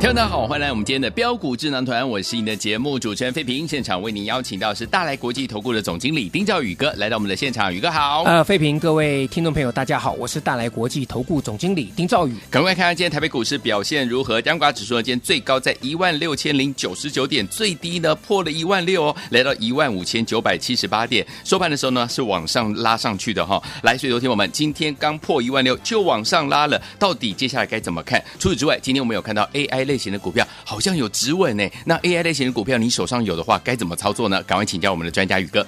[0.00, 8.22] 听众大家好，欢迎来我们今天的标股智囊团，我是你的节目主持人费平，现场为您邀请到是大来国际投顾的总经理丁兆宇哥来到我们的现场，宇哥好。
[8.22, 12.36] 呃，费平，各位听众朋友大家好，我是大来国际投顾总经理丁兆宇。
[12.48, 14.40] 赶快看看今天台北股市表现如何？
[14.40, 23.62] 加权指数呢，今天最高在一万六千零九十九点，最低呢破了一万六哦，来到一万五千九百七十八点，收盘的时候呢是往上拉上去的哈、哦。
[23.82, 28.22] 来，所以昨天我们今天刚破一万六就往上拉了，到底接下来该怎么看？
[28.38, 30.46] 除此之外，今天我们有看到 AI 类型的股票。
[30.64, 31.68] 好像有止稳呢。
[31.84, 34.40] 那 AI 类型的股票，你手上有的话，该怎么操作呢？
[34.44, 35.66] 赶快请教我们的专家宇哥。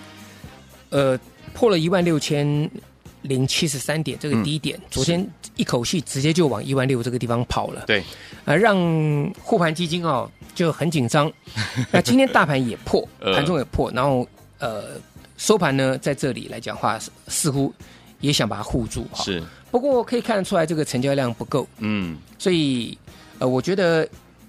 [0.91, 1.19] 呃，
[1.55, 2.71] 破了一万六千
[3.23, 7.85] 零七十三点这个低点，嗯、昨天一口气直接就往一万六这个地方跑了。
[7.87, 8.03] 对，
[8.45, 8.77] 呃，让
[9.43, 11.31] 护盘基金哦就很紧张。
[11.93, 14.27] 那今天大盘也破， 盘中也破，然后
[14.59, 14.97] 呃
[15.37, 17.73] 收盘呢在这里来讲话，似乎
[18.21, 19.23] 也想把它护住哈。
[19.23, 21.69] 是，不过可以看得出来这个成交量不够。
[21.79, 22.99] 嗯，所以
[23.41, 24.09] 呃，我觉得。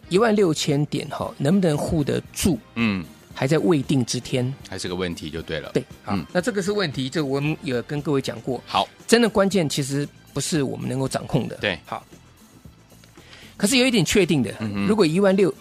[0.10, 2.60] 一万六千点哈，能不能护得住？
[2.76, 3.02] 嗯，
[3.34, 5.72] 还在未定之天，还是个问题就对了。
[5.74, 8.62] 对，嗯，那这个是问题，这我们也跟各位讲过。
[8.66, 11.56] 好，真的关键其实不是我们能够掌控的。
[11.62, 12.06] 对，好。
[13.56, 15.54] 可是有一点确定的，嗯、如果一万六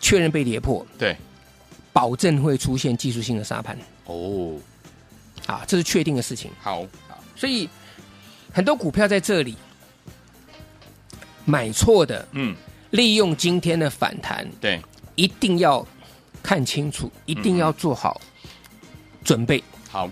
[0.00, 1.16] 确认被跌破，对，
[1.94, 3.74] 保证会出现技术性的沙盘。
[4.04, 4.54] 哦，
[5.46, 6.50] 啊，这是确定的事情。
[6.60, 7.66] 好，好，所以
[8.52, 9.56] 很多股票在这里
[11.50, 12.54] 买错的，嗯。
[12.90, 14.82] 利用今天的反弹，对，
[15.14, 15.86] 一定要
[16.42, 18.20] 看清楚，一定要做好
[19.22, 19.62] 准备。
[19.88, 20.10] 好，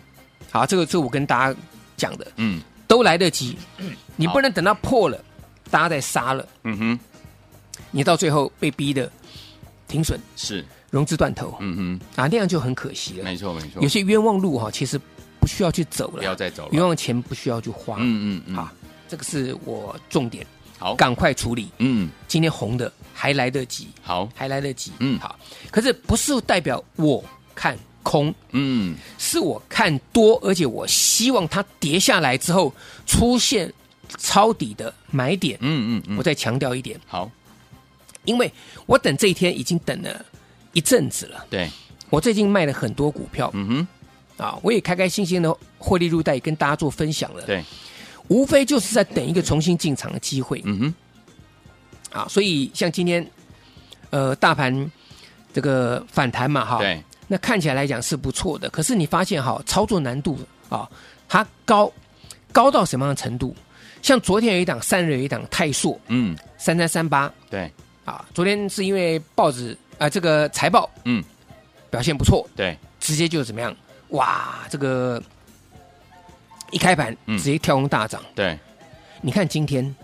[0.53, 1.61] 好，这个是我跟大家
[1.97, 3.59] 讲的，嗯，都来得及，
[4.15, 5.21] 你不能等到破了，
[5.73, 7.01] 大家再杀了，嗯哼，
[7.91, 9.11] 你到最后被逼的
[9.89, 10.65] 停损，是。
[10.91, 13.25] 融资断头，嗯哼，啊，那样就很可惜了。
[13.25, 14.97] 没错，没错，有些冤枉路哈，其实
[15.41, 18.73] 不需要去走了，不要再走了，冤枉钱不需要去花，嗯嗯嗯，啊，
[19.09, 20.47] 这个是我重点。
[20.79, 21.71] 好，赶快处理。
[21.79, 23.89] 嗯，今天红的还来得及。
[24.03, 24.93] 好，还来得及。
[25.01, 25.39] 嗯，好。
[25.71, 27.23] 可是不是代表我
[27.55, 28.33] 看空？
[28.53, 32.73] 嗯，是我看多，而且我希望它跌下来之后
[33.07, 33.73] 出现
[34.19, 35.59] 抄底的买点。
[35.61, 36.17] 嗯嗯嗯。
[36.17, 36.99] 我再强调一点。
[37.07, 37.31] 好，
[38.25, 38.51] 因为
[38.87, 40.25] 我等这一天已经等了
[40.73, 41.45] 一阵子了。
[41.51, 41.69] 对，
[42.09, 43.51] 我最近卖了很多股票。
[43.55, 43.89] 嗯哼。
[44.39, 47.43] 啊，我也开开心心的获利入袋，跟大家做分享了。
[47.43, 47.65] 对。
[48.29, 50.95] 无非就是在等一个重新进场的机会，嗯哼，
[52.21, 53.27] 啊，所以像今天，
[54.11, 54.91] 呃，大盘
[55.53, 58.69] 这个反弹嘛，哈，对，那看起来来讲是不错的。
[58.69, 60.39] 可是你发现哈，操作难度
[60.69, 60.89] 啊，
[61.27, 61.91] 它高
[62.53, 63.55] 高到什么样的程度？
[64.03, 67.73] 像昨天有一档散热，有一档泰硕，嗯，三三三八，对，
[68.05, 71.25] 啊，昨天是因为报纸啊，这个财报，嗯，
[71.91, 73.75] 表现不错，对，直接就怎么样？
[74.11, 75.23] 哇，这个。
[76.71, 78.59] 一开盘直接跳空大涨，嗯，对，
[79.23, 79.95] 你看今天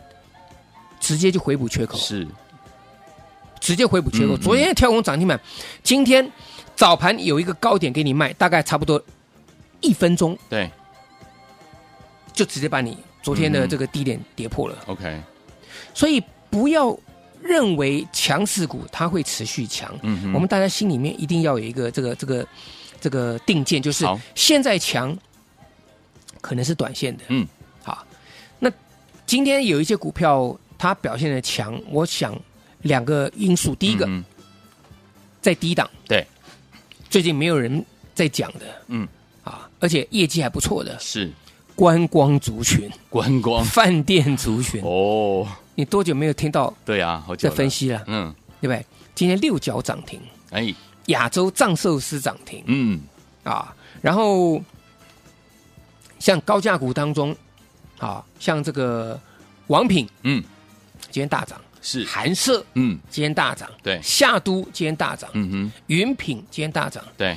[1.00, 2.26] 直接就回补缺口，是。
[3.60, 4.36] 直接回补缺口。
[4.36, 5.41] 昨天跳空涨停板，
[5.82, 6.30] 今天
[6.76, 9.02] 早盘有一个高点给你卖，大概差不多
[9.80, 10.70] 一分钟，对，
[12.34, 14.76] 就直接把你昨天的这个低点跌破了。
[14.86, 15.22] OK，嗯，
[15.94, 16.94] 所以不要
[17.41, 22.46] 认为强势股它会持续强，嗯嗯，我们大家心里面一定要有一个这个这个
[23.00, 24.04] 这个定见，就是
[24.34, 25.16] 现在强。
[26.44, 27.47] 可能是短线的，嗯，
[27.82, 28.06] 好，
[28.59, 28.71] 那
[29.25, 32.38] 今天有一些股票它表现的强，我想
[32.82, 34.06] 两个因素，第一个，
[35.41, 36.26] 在低档，对，
[37.08, 37.82] 最近没有人
[38.14, 39.08] 在讲的，嗯，
[39.43, 41.32] 啊，而且业绩还不错的，是。
[41.75, 43.64] 观光族群，观光。
[43.64, 46.73] 饭店族群，哦，你多久没有听到？
[46.85, 48.85] 对啊，好久在分析了，嗯，对不对？
[49.14, 50.20] 今天六角涨停，
[50.50, 50.75] 哎，
[51.06, 53.00] 亚洲藏寿司涨停，嗯，
[53.44, 54.62] 啊，然后。
[56.25, 57.37] 像高价股当中，
[57.99, 59.21] 啊，像这个
[59.67, 60.43] 王品，嗯，
[61.11, 62.03] 今天大涨，是。
[62.06, 67.37] 寒舍，嗯，今天大涨，对，夏都今天大涨，嗯哼，云品今天大涨，对，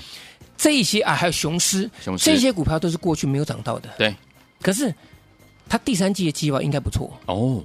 [0.56, 4.16] 这一些啊，还有雄狮，雄狮这些股票都是过去没有涨到的，对，
[4.62, 4.95] 可是
[5.68, 7.62] 它第三季的计划应该不错哦，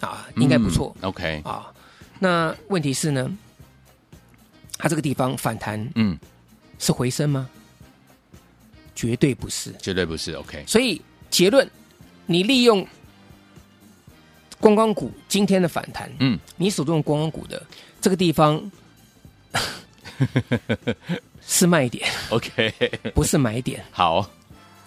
[0.00, 1.72] 啊，应该不错、嗯、，OK，啊，
[2.18, 3.30] 那问题是呢，
[4.76, 6.18] 它这个地方反弹，嗯，
[6.80, 7.48] 是回升吗？
[8.94, 10.32] 绝对不是，绝对不是。
[10.34, 11.00] OK，所以
[11.30, 11.68] 结论，
[12.26, 12.86] 你利用
[14.60, 17.62] 观光股今天的反弹，嗯，你手中的观光股的
[18.00, 18.70] 这个地方
[21.46, 22.72] 是卖点，OK，
[23.14, 23.84] 不是买点。
[23.90, 24.30] 好，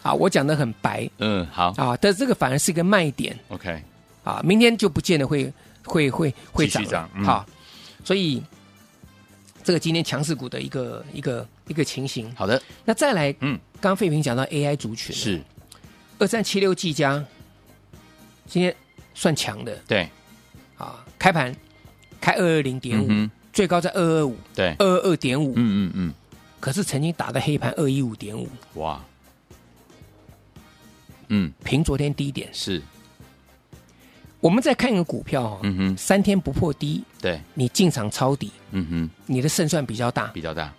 [0.02, 1.74] 啊，我讲的很白，嗯，好。
[1.78, 3.84] 啊，但这个反而是一个卖点，OK，
[4.24, 5.52] 啊，明天就不见得会
[5.84, 7.46] 会会会涨好，
[8.04, 8.42] 所以
[9.64, 12.34] 这个今天强势股的一个一个一个情形。
[12.36, 13.60] 好的，那再来，嗯。
[13.80, 15.42] 刚刚废品讲到 AI 族群是。
[16.20, 17.24] 二三七六技嘉，
[18.48, 18.76] 今天
[19.14, 20.10] 算强的，对，
[20.76, 21.56] 啊，开盘
[22.20, 26.14] 开二二零点五，最高在二二五，对，二二二点五，嗯嗯嗯，
[26.60, 29.00] 可是曾经打的黑盘二一五点五，哇，
[31.28, 32.50] 嗯，平昨天低点。
[32.52, 32.82] 是，
[34.40, 40.74] 我们再看一个股票哈，嗯哼，三天不破低，对，你进场抄底，嗯哼，你的胜算比较大，比较大。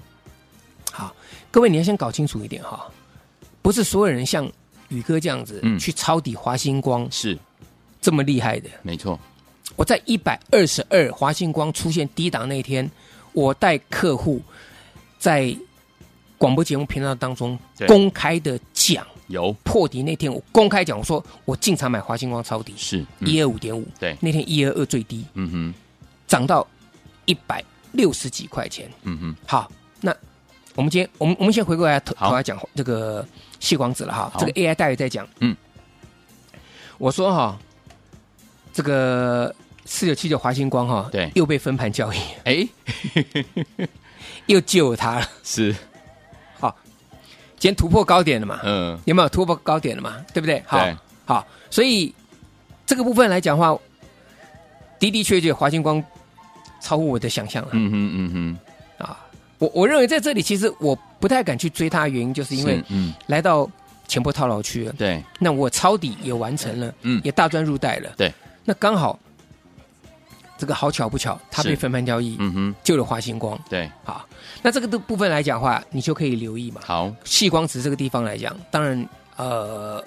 [0.93, 1.15] 好，
[1.51, 2.91] 各位你要先搞清楚一点哈，
[3.63, 4.51] 不是所有人像
[4.89, 7.39] 宇哥这样子、嗯、去抄底华星光是。
[8.01, 8.71] 这么厉害的。
[8.83, 9.19] 没错，
[9.75, 12.89] 我在一百二十二华星光出现低档那天，
[13.33, 14.41] 我带客户
[15.19, 15.55] 在
[16.39, 17.59] 广播节目频道当中
[17.89, 19.53] 公开的讲，有。
[19.65, 25.75] 破底那天我公开讲，我说我进场买华星光抄底是一二五点五，对，那天一二二最低，嗯哼，
[26.29, 26.65] 涨到
[27.25, 29.78] 一百六十几块钱，嗯哼，好，那。
[30.79, 33.27] 我们今天，我们我们先回过来头头来讲这个
[33.59, 34.33] 矽光子了哈。
[34.39, 35.27] 这个 AI 待会再讲。
[35.41, 35.57] 嗯，
[36.99, 37.59] 我说哈，
[38.73, 39.53] 这个
[39.85, 42.69] 四九七九华星光哈，对，又被分盘交易，哎，
[44.47, 45.29] 又救他了。
[45.43, 45.75] 是，
[46.61, 46.73] 好，
[47.59, 48.61] 今天突破高点了嘛？
[48.63, 50.25] 嗯，有没有突破高点了嘛？
[50.33, 50.63] 对不对？
[50.65, 50.79] 好，
[51.25, 52.15] 好，所以
[52.87, 53.77] 这个部分来讲的话，
[55.01, 56.01] 的的确确华星光
[56.81, 57.71] 超乎我的想象了。
[57.73, 58.59] 嗯哼，嗯哼。
[59.59, 63.69] 我我认为在这里，其实我不太敢去追它的原因，就是因为嗯，来到
[64.07, 64.93] 前波套牢区了。
[64.93, 68.13] 对，那我抄底也完成了，嗯，也大赚入袋了。
[68.17, 68.33] 对，
[68.65, 69.19] 那刚好
[70.57, 73.59] 这个好巧不巧，它被分盘交易，嗯哼，救了华星光。
[73.69, 74.25] 对，好，
[74.63, 76.81] 那这个的部分来讲的话，你就可以留意嘛。
[76.85, 80.05] 好，细光子这个地方来讲，当然呃，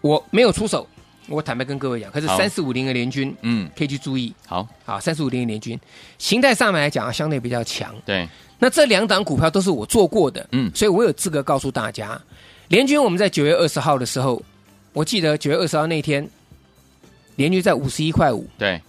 [0.00, 0.86] 我没有出手。
[1.28, 4.32] 我坦白跟各位讲，可是三四五零的联军，嗯，可以去注意。
[4.46, 5.76] 好，好，三四五零的联军，
[6.18, 7.92] 形态上面来讲啊，相对比较强。
[8.04, 8.28] 对，
[8.58, 12.18] 那这两档股票都是我做过的，嗯，所以我有资格告诉大家，
[12.68, 14.42] 联军我们在九月二十号的时候，
[14.94, 16.26] 我记得九月二十号那天，
[17.36, 18.80] 联军在五十一块五，对，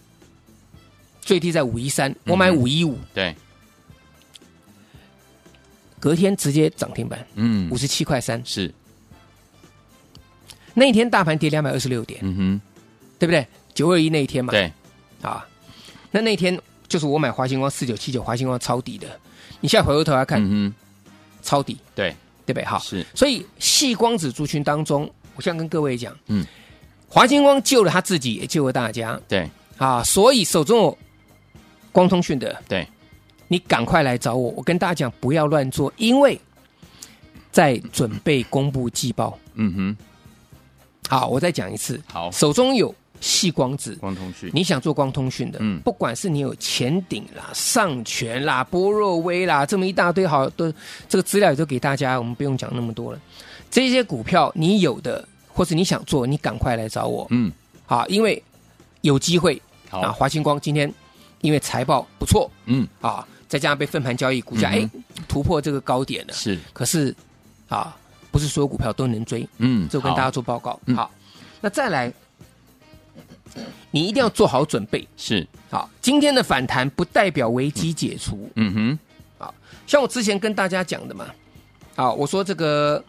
[1.19, 3.35] 最低在五一三，我买五一五，对，
[5.99, 8.73] 隔天直接涨停板，嗯，五十七块三，是。
[10.73, 12.61] 那一天大盘跌两百二十六点，嗯哼，
[13.19, 13.45] 对不对？
[13.73, 14.71] 九二一那一天嘛，对，
[15.21, 15.45] 啊，
[16.09, 19.07] 那那天就是我买华星光四九七九华星光抄底的。
[19.59, 20.73] 你现在回过头来看，嗯，
[21.41, 22.15] 抄底，对，
[22.45, 22.65] 对不对？
[22.65, 23.05] 好，是。
[23.13, 26.45] 所以细光子族群当中，我想跟各位讲，嗯，
[27.09, 30.97] 华星光救了他自己，也救了大家，对，啊，所以手中有
[31.91, 32.87] 光通讯的，对，
[33.47, 34.49] 你赶快来找我。
[34.51, 36.39] 我跟大家讲，不要乱做，因为
[37.51, 39.97] 在准备公布季报，嗯哼。
[41.09, 42.01] 好，我再讲一次。
[42.11, 50.73] 好，手中有矽光子、光通讯，你想做光通讯的，嗯，不管是你有前顶啦、上诠啦、波若威啦，这么一大堆好的
[51.09, 53.19] 这个资料也都给大家，我们不用讲那么多了。
[53.69, 57.27] 这些股票你有的，或是你想做，你赶快来找我。
[57.29, 57.51] 嗯，
[57.85, 58.41] 好，因为
[59.01, 59.61] 有机会。
[59.89, 60.93] 啊，华星光今天
[61.41, 66.33] 因为财报不错，嗯，啊，再加上被分盘交易，股价哎、嗯、突破这个高点了。
[66.33, 67.15] 是，可是
[67.67, 67.95] 啊。
[68.29, 70.79] 不是所有股票都能追，嗯，就跟大家做报告。
[70.95, 72.13] 好，嗯、那再来，
[73.91, 75.07] 你一定要做好准备。
[75.15, 78.49] 是，好，今天的反弹不代表危机解除。
[78.55, 78.99] 嗯哼，
[79.37, 79.53] 好，
[79.85, 81.27] 像我之前跟大家讲的嘛，
[81.95, 83.03] 啊，我说这个，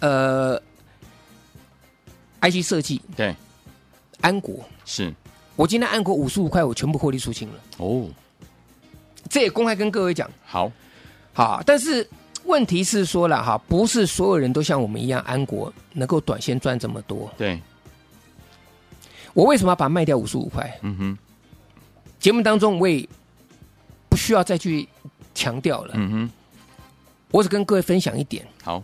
[0.00, 0.60] 呃
[2.40, 3.34] ，IC 设计，对，
[4.20, 5.12] 安国是
[5.56, 7.54] 我今天安国五十五块，我全部获利出清了。
[7.78, 8.06] 哦，
[9.28, 10.30] 这也公开跟各位讲。
[10.44, 10.70] 好，
[11.32, 12.08] 好，但是。
[12.44, 17.30] 问题是说了哈，不是所有人都像我们一样，安国能够短线赚这么多。
[17.36, 17.60] 对，
[19.38, 20.78] 我为什么要把它卖掉五十五块？
[20.82, 21.18] 嗯哼，
[22.18, 23.08] 节目当中我也
[24.08, 24.88] 不需要再去
[25.32, 25.92] 强调了。
[25.94, 26.30] 嗯哼，
[27.30, 28.44] 我只跟各位分享一点。
[28.64, 28.82] 好，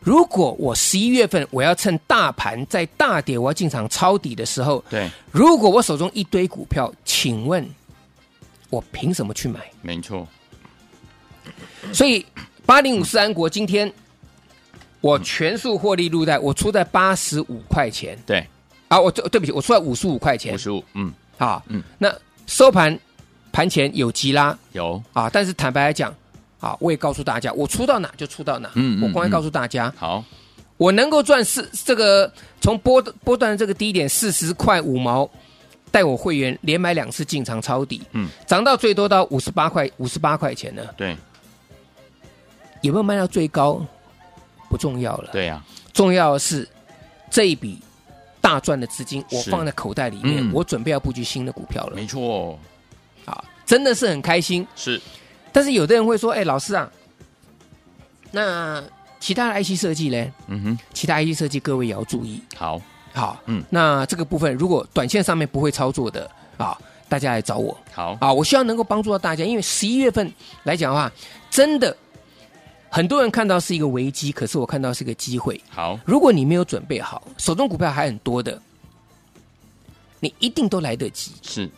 [0.00, 7.68] 如果我十一月份我要趁大盘在大跌，我要进场抄底的时候，对，如果我手中一堆股票，请问
[8.70, 9.60] 我凭什么去买？
[9.82, 10.26] 没错，
[11.92, 12.24] 所以。
[12.66, 13.92] 八零五四安国今天
[15.00, 18.16] 我全数获利入袋，我出在八十五块钱。
[18.24, 18.46] 对，
[18.90, 20.52] 啊，我对对不起，我出了五十五块钱。
[20.52, 22.12] 五十五，嗯，好，嗯，那
[22.48, 23.00] 收盘盘
[23.52, 25.00] 盘前有急拉，有。
[25.12, 26.12] 啊，但是坦白来讲，
[26.58, 28.68] 啊，我也告诉大家，我出到哪就出到哪。
[28.74, 30.24] 嗯嗯我公开告诉大家，好，
[30.76, 32.30] 我能够赚四这个
[32.60, 35.30] 从波波段的这个低点四十块五毛，
[35.92, 40.82] 带我会员连买两次进场抄底，嗯，涨到最多到五十八块五十八块钱呢。
[40.96, 41.16] 对。
[42.82, 43.80] 有没有卖到最高？
[44.68, 46.66] 不重要了，对呀，重要的是
[47.30, 47.78] 这一笔
[48.40, 50.50] 大赚的资金我放在口袋里面，嗯。
[50.52, 51.96] 我准备要布局新的股票了。
[51.96, 52.58] 没错，
[53.24, 54.66] 啊，真的是很开心。
[54.74, 55.00] 是。
[55.52, 56.90] 但是有的人会说，哎，老师啊，
[58.30, 58.82] 那
[59.18, 60.32] 其他的 IC 设计呢？
[60.46, 62.40] 嗯哼，其他 IC 设计各位也要注意。
[62.56, 62.80] 好，
[63.12, 63.62] 好，嗯。
[63.68, 66.78] 那这个部分如果短线上面不会操作的啊，
[67.08, 67.76] 大家来找我。
[67.92, 70.32] 好，啊，我希望能够帮助到大家，因为十一月份
[70.62, 71.10] 来讲的话，
[71.50, 71.94] 真的
[72.90, 75.58] 很多人看到是一个危机，可是我看到是一个机会。
[75.70, 78.60] 好，如果你没有准备好，手中股票还很多的，
[80.18, 81.70] 你一定都来得及，是，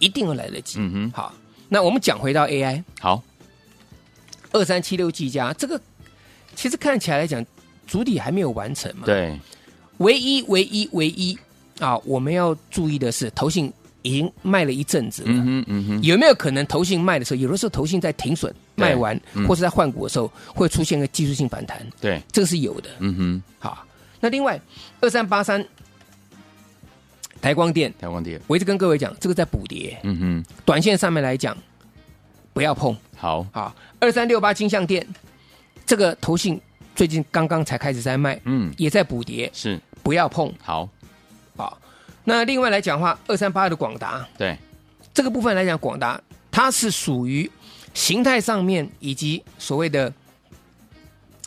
[0.00, 0.80] 一定都来得及。
[0.80, 1.32] 嗯哼，好，
[1.68, 3.22] 那我们讲回到 AI 好，
[4.50, 5.80] 二三七六技嘉，这个
[6.56, 7.46] 其实看起来来讲，
[7.86, 9.06] 主体还没有完成嘛。。
[9.06, 9.38] 对，
[9.98, 11.38] 唯一唯一唯一
[11.78, 13.72] 啊，我们要注意的是，投信
[14.06, 15.28] 已经卖了一阵子了。
[15.30, 19.46] 嗯哼，嗯哼，有没有可能投信卖的时候，有的时候投信在停损对卖完，嗯。
[19.46, 22.90] 或是在换股的时候，会出现个技术性反弹，对，这个是有的。
[23.00, 23.84] 嗯哼，好，
[24.20, 24.60] 那另外
[25.00, 25.64] 二三八三
[27.40, 31.56] 台光电，台光电，我一直跟各位讲，这个在补跌，嗯哼，短线上面来讲
[32.52, 32.96] 不要碰。
[33.16, 35.06] 好，好，二三六八金相电，
[35.84, 36.60] 这个投信
[36.94, 40.52] 最近刚刚才开始在卖，嗯，也在补跌，是，不要碰。
[40.62, 40.88] 好，
[41.56, 41.78] 好，
[42.28, 44.58] 那另外来讲的话，二三八的广达对，
[45.14, 47.48] 这个部分来讲，广达它是属于
[47.94, 50.12] 形态上面以及所谓的，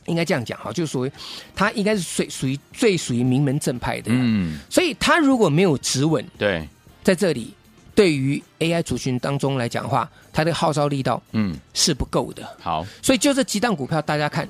[0.05, 1.12] 应该这样讲哈，就是属于
[1.53, 6.67] 它应该是属属于最属于名门正派的，嗯，所以它如果没有止稳对，
[7.03, 7.53] 在这里，
[7.93, 14.48] 对于 AI 族群当中来讲的话，它的号召力道嗯，是不够的，好，所以就这几档股票，大家看，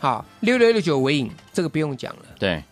[0.00, 2.64] 好，六六六九尾影这个不用讲了，对，好，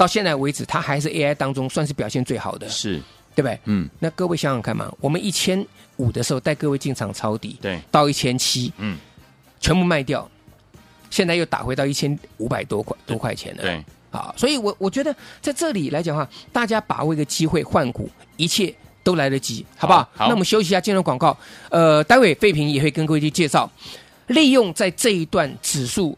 [0.00, 2.98] 到现在为止，它还是 AI 当中算是表现最好的，是，
[3.34, 3.60] 对不对？
[3.66, 5.62] 嗯，那各位想想看嘛，我们一千
[5.98, 8.96] 五的时候带各位进场抄底，对，到一千七，嗯，
[9.60, 10.26] 全部卖掉，
[11.10, 19.98] 现在又打回到一千五百多块多块钱了，对，啊，所以我我觉得在这里来讲的话，大家把握一个机会换股，一切都来得及，好不好？
[20.14, 20.26] 好好。
[20.28, 21.36] 那我们休息一下，进入广告。
[21.68, 23.70] 呃，待会费平也会跟各位去介绍，
[24.28, 26.16] 利用在这一段指数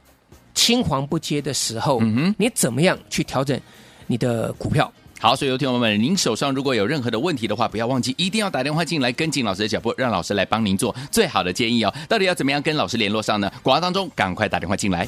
[0.54, 3.58] 青黄不接的时候，嗯哼你怎么样去调整
[4.06, 4.92] 你的股票？
[5.20, 11.94] 好，所以有听友们，您手上如果有任何的问题的话，不要忘记一定要打电话进来跟紧老师的脚步，让老师来帮您做最好的建议哦。
[12.08, 13.48] 到底要怎么样跟老师联络上呢？
[13.62, 15.06] 广告当中赶快打电话进来。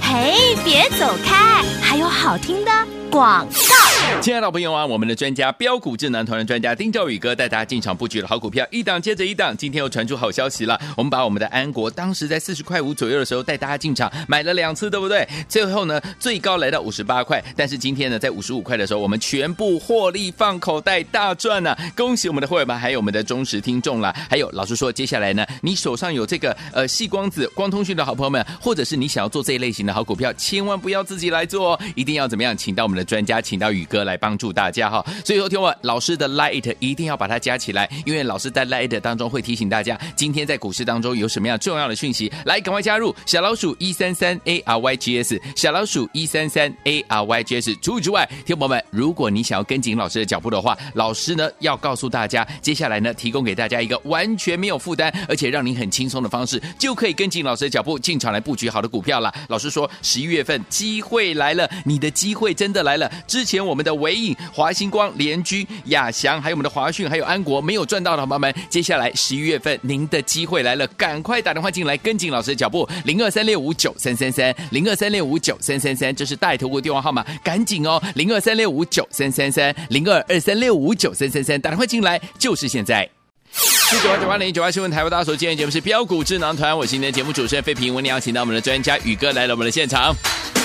[0.00, 2.70] 嘿，别走开，还有好听的
[3.10, 3.91] 广告。
[4.20, 9.56] 亲爱的朋友啊，我们的专家标股智囊团的专家丁兆宇哥带大家进场布局的好股票，一档接着一档。
[9.56, 15.26] 今天又传出好消息了，我们把我们的安国当时在四十块五左右的时候带大家进场买了两次，对不对？
[15.48, 24.14] 最后呢，最高来到五十八块，但是今天呢，在五十五块的时候，我们全部获利放口袋，大赚呢、恭喜我们的会员们，还有我们的忠实听众啦。
[24.30, 32.56] 还有老师说，接下来呢，你手上有这个呃细光子光通讯的好朋友们，或者是你想要做这一类型的好股票，千万不要自己来做哦，一定要怎么样？
[32.56, 35.04] 请到我们的专家，请到宇哥来帮助大家哈。
[35.24, 47.76] 所以说，听我老师的 Light 一定要把它加起来，因为老师在 Light 当中会提醒大家，今天在股市当中有什么样重要的讯息，来赶快加入小老鼠一三三 A R Y G S，小老鼠一三三 A R Y G S。
[47.82, 59.32] 除此之外，听友们，如果你想要跟紧老师的脚步的话，老师呢要告诉大家，接下来呢提供给大家一个完全没有负担，而且让你很轻松的方式，就可以跟紧老师的脚步进场来布局好的股票了。
[59.48, 63.10] 老师说，十一月份机会来了，你的机会真的来了。
[63.26, 83.21] 之前我们的韦影、华星光、联居、亚翔，还有我们的华讯，还有安国没有赚到的好朋友们，接下来十一月份您的机会来了，赶快打电话进来跟紧老师的脚步，零二三六五九三三三，零二三六五九三三三，这是带头部电话号码，赶紧哦，零二三六五九三三三，零二二三六五九三三三，打电话进来就是现在。
[83.52, 90.14] 四九八九八零九八新闻台，为大家所今天节目是标股智囊团，我是今天的节目主持人费平，为您邀请到我们的专家宇哥来了我们的现场。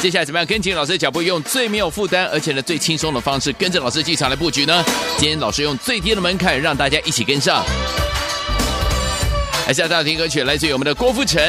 [0.01, 4.84] 接下来怎么样跟紧老师的脚步，用最没有负担，而且呢最轻松的方式，跟着老师进场来布局呢？
[5.17, 7.65] 今天老师用最低的门槛，让大家一起跟上。
[9.67, 11.44] 来，下大家听歌曲来自于我们的郭富城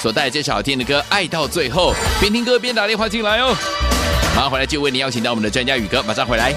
[0.00, 3.54] 所带来这首好听的歌《爱到最后》，边听歌边打电话进来哦。
[4.34, 6.52] 马上回来就为您邀请到我们的专家宇哥，马上回来。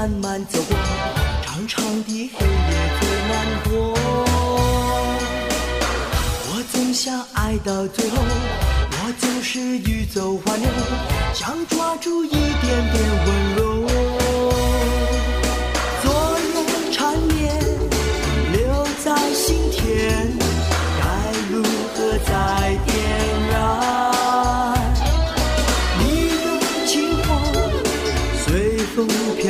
[0.00, 0.74] 慢慢走过，
[1.42, 2.50] 长长的黑夜
[3.00, 3.32] 最难
[3.64, 3.70] 过。
[6.48, 8.16] 我总想爱到最后，
[8.92, 10.66] 我总是欲走还留，
[11.34, 14.09] 想抓住一点点温柔。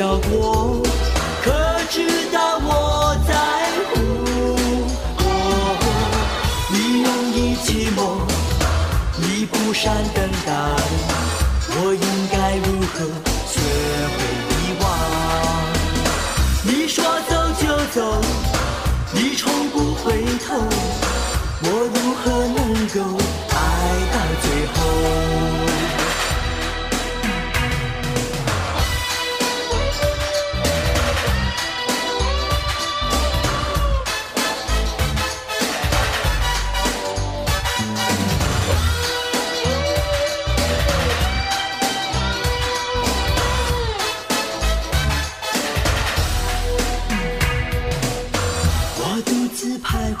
[0.01, 0.81] 飘过，
[1.43, 1.51] 可
[1.91, 3.35] 知道我在
[3.85, 3.91] 乎？
[5.19, 5.25] 哦，
[6.71, 7.99] 你容易寂寞，
[9.17, 10.27] 你不善等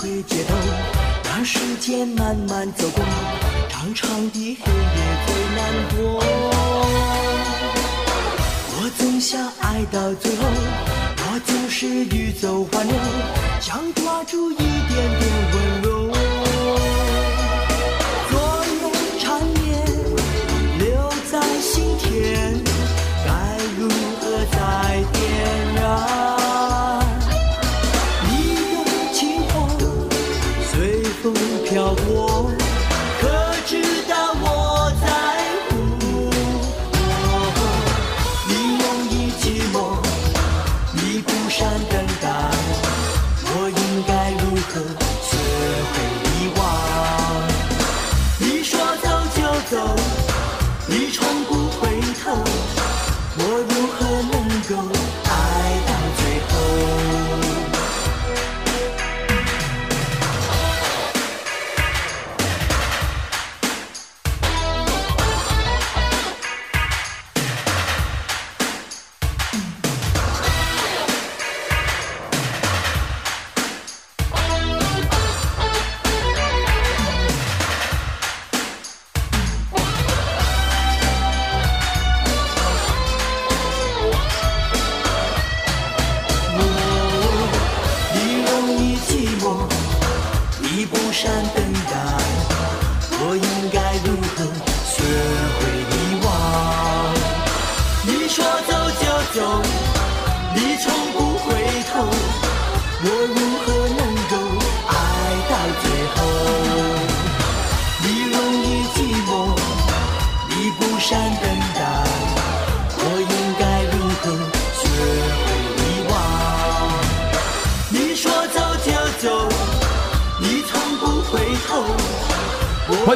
[0.01, 0.55] 回街头，
[1.25, 3.05] 让时间慢慢走过，
[3.69, 5.59] 长长的黑夜最难
[5.95, 6.23] 过。
[8.73, 10.43] 我总想爱到最后，
[11.17, 12.95] 我总是欲走还留，
[13.61, 15.90] 想抓住一点点温柔。
[31.93, 32.30] 我。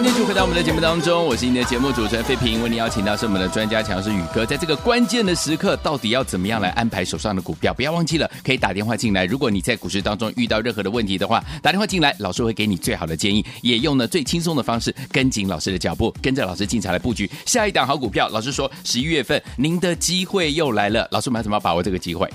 [0.06, 7.74] 欢迎继续回到我们的节目当中，我是您的节目主持人费平，为您邀请到是我们的专家强势宇哥，在这个关键的时刻，到底要怎么样来安排手上的股票？
[7.74, 9.26] 不要忘记了，可以打电话进来。
[9.26, 18.30] 如果你在股市当中遇到任何的问题的话，打电话进来，老师会给你最好的建议，也用呢最轻松的方式跟紧老师的脚步，跟着老师进场来布局下一档好股票。
[18.30, 22.32] 老师说，十一月份您的机会又来了，老师我们要怎么把握这个机会？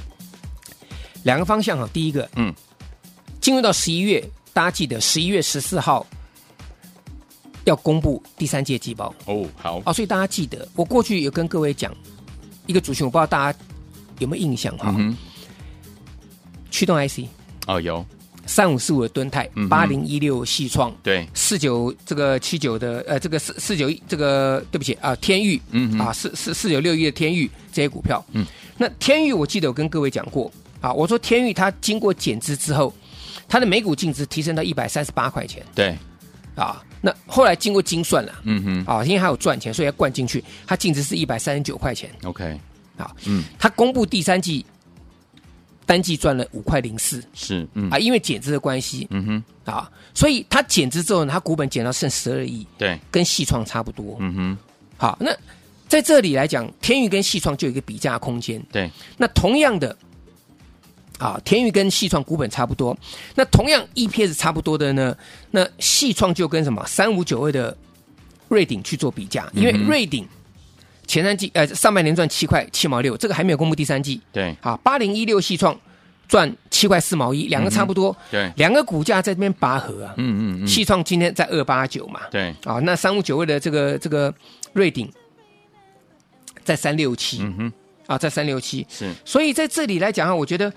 [1.22, 2.52] 两个方向哈，第一个，嗯，
[3.40, 4.20] 进入到十一月，
[4.52, 6.04] 大家记得十一月十四号
[7.70, 9.14] 要公布第三届季报。
[9.24, 9.80] 哦，好。
[9.84, 11.94] 啊，所以大家记得，我过去有跟各位讲
[12.66, 13.58] 一个族群，我不知道大家
[14.18, 14.94] 有没有印象哈，
[16.70, 17.20] 驱动 IC
[17.66, 18.04] 哦有，
[18.46, 28.44] 三五四五的敦泰八零一六细创，对，四九这个七九的呃，这个四四九这个对不起啊，天域，嗯啊四四四九六一的天域这些股票，嗯，
[28.76, 32.92] 那天域我记得我跟各位讲过啊，我说天域它经过减资之后，
[33.48, 35.96] 它的每股净值提升到一百三十八块钱对，
[36.54, 38.84] 啊，那后来经过精算了，嗯哼。
[38.86, 42.60] 啊，因为还有赚钱，所以要灌进去，它净值是一百三十九块钱，OK，
[42.96, 44.64] 好，嗯，它公布第三季
[45.86, 47.24] 单季赚了五块零四。
[47.34, 47.88] 是，嗯。
[47.90, 49.06] 啊，因为减资的关系。
[49.10, 49.24] 嗯
[49.64, 54.16] 哼，啊，所以它减资之后呢，它股本减到剩十二亿，对，跟细创差不多。
[54.20, 54.58] 嗯哼，
[54.96, 55.34] 好，那
[55.88, 58.62] 在这里来讲，天宇跟细创就有一个比价空间。
[58.70, 59.96] 对，那同样的，
[61.20, 62.96] 啊，天域跟细创股本差不多，
[63.34, 65.14] 那同样 EPS 差不多的呢，
[65.50, 67.76] 那细创就跟什么三五九二的
[68.48, 70.26] 瑞鼎去做比价，因为瑞鼎
[71.06, 74.18] 前三季呃上半年赚七块七毛六，这个还没有公布第三季。
[74.32, 75.78] 对，啊，八零一六细创
[76.26, 78.16] 赚七块四毛一，两个差不多。
[78.30, 80.14] 对，两个股价在这边拔河啊。
[80.16, 82.20] 嗯嗯嗯，细创今天在二八九嘛。
[82.30, 84.34] 对，啊，那三五九二的这个这个
[84.72, 85.06] 瑞鼎
[86.64, 87.42] 在三六七。
[87.42, 87.72] 嗯哼，
[88.06, 88.86] 啊，在三六七。
[88.88, 90.72] 是，所以在这里来讲啊，我觉得。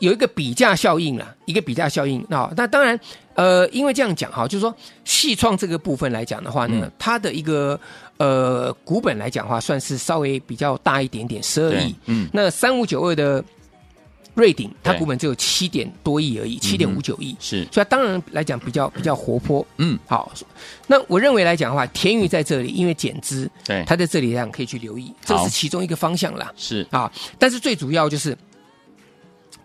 [0.00, 2.52] 有一个比价效应了，一个比价效应啊。
[2.56, 2.98] 那当然，
[3.34, 7.78] 呃，因为这样讲哈，就是说，细创这个部分来讲的话呢，嗯、它的一个
[8.18, 11.94] 呃股本来讲的话，算是稍微比较大一点点，十二亿。
[12.06, 12.28] 嗯。
[12.32, 13.42] 那三五九二的
[14.34, 17.36] 瑞鼎，它股本只有七点多亿而已，七点五九亿。
[17.40, 17.64] 是。
[17.72, 19.66] 所以它当然来讲比较比较活泼。
[19.78, 19.98] 嗯。
[20.06, 20.30] 好，
[20.86, 26.52] 那我认为来讲的话，田宇在这里，因为减资，对，它在这里来讲可以去留意，这是其中一个方向啦。
[26.56, 28.36] 是啊，但是最主要就是。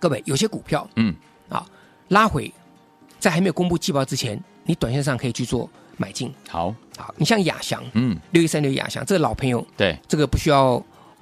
[0.04, 1.16] 各位，有些股票，嗯，
[1.48, 1.66] 啊，
[2.10, 2.54] 拉回，
[3.22, 6.30] 在还没有公布季报之前，你短线上可以去做买进。
[6.50, 10.72] 好，好，你像亚翔，嗯，六一三六亚翔，这个老朋友，对，这个不需要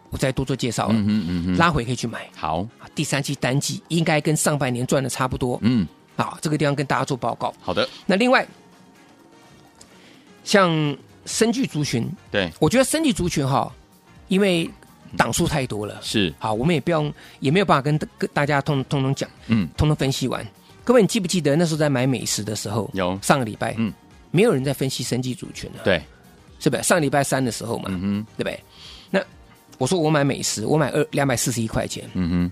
[0.09, 0.95] 我再多做介绍了。
[0.95, 2.27] 嗯嗯嗯，拉回可以去买。
[2.35, 5.59] 好，第三季单季应该跟上半年赚的差不多。
[5.61, 7.53] 嗯，啊，这个地方跟大家做报告。
[7.61, 7.87] 好的。
[8.07, 8.43] 那另外，
[10.43, 13.71] 像生技族群，对，我觉得生技族群哈，
[14.27, 14.67] 因为。
[15.17, 16.33] 档数太多了，是。
[16.39, 20.45] 好，我们也不用，也没有办法跟跟大家通通通讲，嗯，通通分析完。
[20.83, 23.17] 各位，你记不记得那时候在买美食的时候，有。
[23.21, 23.93] 上个礼拜，嗯，
[24.31, 26.01] 没有人在分析生技主权了，对，
[26.59, 26.83] 是不是？
[26.83, 28.59] 上礼拜三的时候嘛，嗯哼，对不对？
[29.09, 29.21] 那
[29.77, 32.51] 我说我买美食，我买二两百四十一块钱，嗯哼，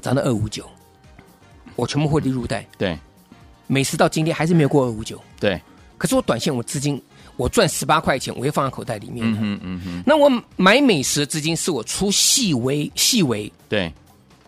[0.00, 0.68] 涨到二五九，
[1.76, 2.98] 我全部获利入袋，对，
[3.66, 5.60] 美食到今天还是没有过二五九，对，
[5.96, 7.02] 可是我短线我资金。
[7.36, 9.26] 我赚十八块钱，我会放在口袋里面。
[9.26, 10.02] 嗯哼，嗯哼。
[10.06, 13.92] 那我买美食的资金是我出细微细微，对，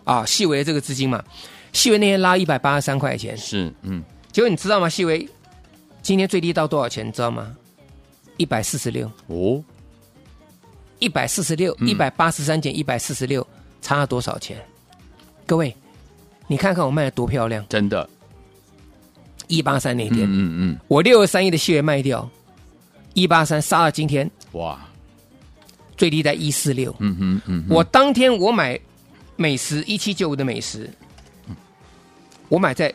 [0.03, 1.23] 啊，细微这个资金嘛，
[1.73, 4.03] 细微那天拉一百八十三块钱，是，嗯。
[4.31, 4.89] 结果你知道吗？
[4.89, 5.27] 细微
[6.01, 7.07] 今天最低到多少钱？
[7.07, 7.55] 你知道吗？
[8.37, 9.09] 一百四十六。
[9.27, 9.63] 哦，
[10.99, 13.45] 一百四十六，一百八十三减一百四十六，
[13.81, 14.57] 差了多少钱？
[15.45, 15.73] 各位，
[16.47, 17.65] 你看看我卖的多漂亮！
[17.69, 18.07] 真的，
[19.47, 22.29] 一八三那天，嗯嗯，嗯，我六十三亿的细微卖掉。
[23.15, 24.77] 一八三杀到今天，哇！
[25.95, 27.73] 最低在一四六，嗯哼嗯哼。
[27.73, 28.77] 我当天我买
[29.37, 30.89] 美食一七九五的美食，
[32.49, 32.93] 我买在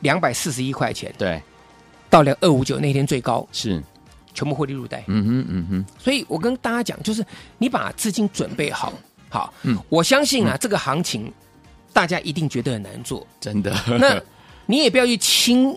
[0.00, 1.42] 两百四十一块钱，对，
[2.10, 3.82] 到了二五九那天最高是
[4.34, 5.86] 全部获利入袋，嗯哼嗯哼。
[5.98, 7.24] 所以我跟大家讲，就是
[7.56, 8.92] 你把资金准备好，
[9.30, 11.32] 好，嗯，我相信啊，这个行情
[11.94, 13.74] 大家一定觉得很难做，真的。
[13.98, 14.22] 那
[14.66, 15.74] 你也不要去轻。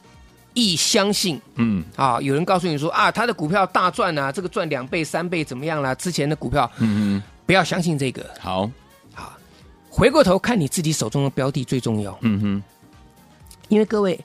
[0.54, 5.96] 易相信，嗯啊，有人告诉你说啊，他的股票大赚啊，这个赚两倍、三倍怎么样啦？
[5.96, 8.30] 之前的股票，嗯嗯，不要相信这个。
[8.40, 8.70] 好，
[9.14, 9.34] 好，
[9.90, 12.18] 回过头看你自己手中的标的最重要。
[12.22, 12.64] 嗯哼，
[13.70, 14.20] 因为各位，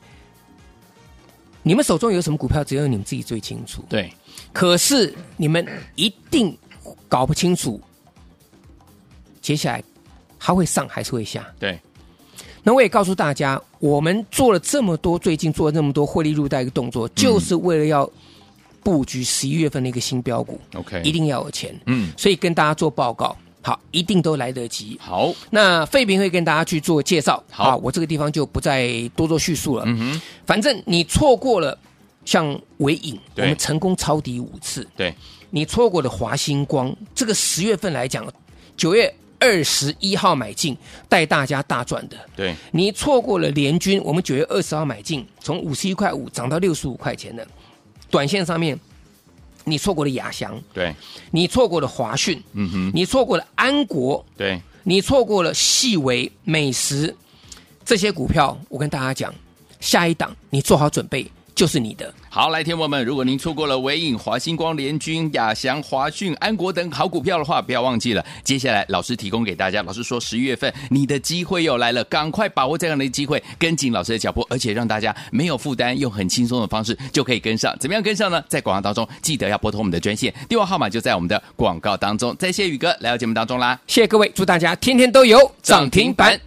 [1.63, 3.83] 你们手中有什么股票，只有你们自己最清楚。
[3.87, 4.13] 对，
[4.51, 6.57] 可是你们一定
[7.07, 7.81] 搞不清楚，
[9.41, 9.83] 接下来
[10.39, 11.45] 它会上还是会下？
[11.57, 11.79] 对。
[12.67, 18.11] 那我也告诉大家，我们做了这么多，最近做了这么多获利入袋的动作，就是为了要
[18.83, 20.59] 布局十一月份的一个新标股。
[20.75, 21.73] OK，一定要有钱。
[21.85, 24.99] 嗯，所以跟大家做报告，好，一定都来得及。
[24.99, 27.41] 好，那费平会跟大家去做介绍。
[27.49, 29.85] 好，我这个地方就不再多做叙述了。
[29.87, 31.79] 嗯哼，反正你错过了
[32.25, 34.85] 像伟影，我们成功抄底五次。
[34.97, 35.15] 对，
[35.51, 38.27] 你错过了华星光，这个十月份来讲，
[38.75, 39.15] 九月。
[39.39, 40.75] 二十一号买进，
[41.07, 42.17] 带大家大赚的。
[42.35, 47.47] 对，你错过了联军，我们九月二十号买进，从五十一块五涨到六十五块钱的。
[48.09, 48.79] 短线上面，
[49.65, 50.95] 你错过了亚翔，对，
[51.31, 57.15] 你错过了华讯，嗯哼，你错过了安国，对，你错过了细微美食
[57.85, 58.57] 这些股票。
[58.69, 59.33] 我跟大家讲，
[59.79, 61.29] 下一档你做好准备。
[61.57, 62.13] 就是你的。
[62.29, 68.23] 好，来，听友们，如果您错过了纬颖、华星光、联军、亚翔、华讯、安国等好股票的话，不要忘记了。
[68.43, 77.75] 接下来老师提供给大家，老师说十一月份你的机会又来了，赶快把握这样的机会，跟紧老师的脚步，而且让大家没有负担，用很轻松的方式就可以跟上。
[77.79, 78.39] 怎么样跟上呢？
[78.47, 82.35] 在广告当中记得要拨通我们的专线，电话号码就在我们的广告当中。
[82.37, 86.39] 再谢宇哥来到节目当中啦，谢谢各位，祝大家天天都有涨停板。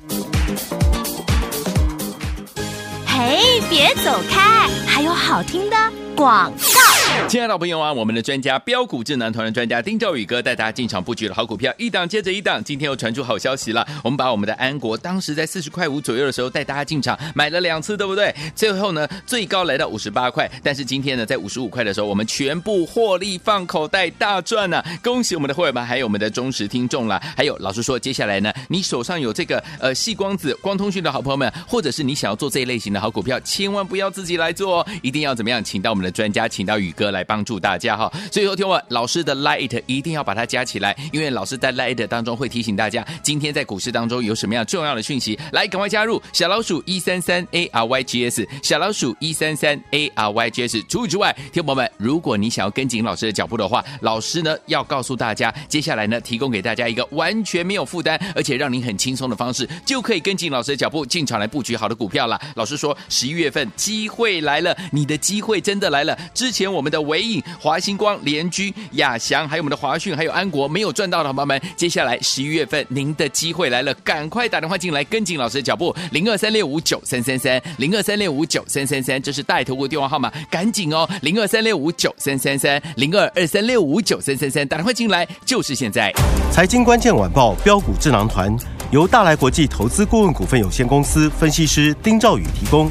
[3.21, 5.77] 哎，别走开，还有好听的
[6.17, 7.00] 广告。
[7.29, 12.63] 亲爱的朋友啊，我们的专家标股智囊团的专家丁兆宇哥带大家进场布局的好股票，一档接着一档。
[12.65, 18.35] 今天又传出好消息了，我们把我们的安国当时在四十块五左右的时候带大家进场买了两次，对不对？
[18.57, 27.21] 最后呢，最高来到五十八块，但是今天呢，在五十五块的时候，我们全部获利放口袋大赚呢、恭喜我们的会员们，还有我们的忠实听众啦！
[27.37, 35.63] 还有老师说，接下来呢，你手上有这个呃细光子光通讯的好朋友们，或者是你想要做这一类型的好股票，千万不要自己来做哦，一定要怎么样？
[35.63, 36.91] 请到我们的专家，请到宇。
[37.01, 38.13] 哥来帮助大家哈。
[38.31, 50.83] 所以说，听我老师的 Light 一定要把它加起来，因为老师在 Light 当中会提醒大家，今天在股市当中有什么样重要的讯息，来赶快加入小老鼠一三三 A R Y G S，小老鼠一三三 A R Y G S。
[50.89, 62.41] 除此之外，听友们，如果你想要跟紧老师的脚步的话，老师呢要告诉大家，接下来呢提供给大家一个完全没有负担，而且让您很轻松的方式，就可以跟紧老师的脚步进场来布局好的股票了。
[62.57, 66.19] 老师说，十一月份机会来了，你的机会真的来了。
[66.35, 86.13] 之前我们的纬颖、华星光、联居、亚翔，还有我们的华讯，还有安国没有赚到的好朋友们，接下来十一月份您的机会来了，赶快打电话进来跟紧老师的脚步，零二三六五九三三三，零二三六五九三三三，这是带头的电话号码，赶紧哦，零二三六五九三三三，零二二三六五九三三三，打电话进来就是现在。
[86.51, 88.55] 财经关键晚报标股智囊团
[88.91, 92.91] 由大来国际投资顾问股份有限公司分析师丁兆宇提供。